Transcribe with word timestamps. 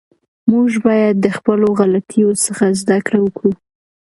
موږ 0.51 0.69
باید 0.87 1.15
د 1.19 1.27
خپلو 1.37 1.67
غلطیو 1.79 2.29
څخه 2.45 2.65
زده 2.81 2.97
کړه 3.05 3.19
وکړو. 3.21 3.51